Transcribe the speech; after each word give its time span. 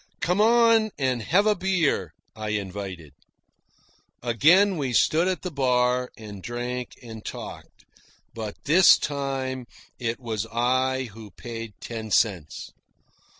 "Come 0.19 0.41
on 0.41 0.89
and 0.97 1.21
have 1.21 1.45
a 1.45 1.53
beer," 1.53 2.11
I 2.35 2.49
invited. 2.57 3.13
Again 4.23 4.77
we 4.77 4.93
stood 4.93 5.27
at 5.27 5.43
the 5.43 5.51
bar 5.51 6.09
and 6.17 6.41
drank 6.41 6.95
and 7.03 7.23
talked, 7.23 7.85
but 8.33 8.55
this 8.63 8.97
time 8.97 9.67
it 9.99 10.19
was 10.19 10.47
I 10.51 11.03
who 11.13 11.29
paid 11.29 11.73
ten 11.79 12.09
cents! 12.09 12.71